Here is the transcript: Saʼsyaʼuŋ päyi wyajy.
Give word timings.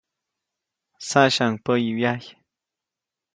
Saʼsyaʼuŋ 1.07 1.53
päyi 1.63 1.89
wyajy. 1.97 2.29